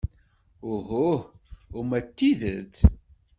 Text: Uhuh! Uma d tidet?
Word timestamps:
Uhuh! 0.73 1.21
Uma 1.77 1.99
d 2.05 2.07
tidet? 2.17 2.75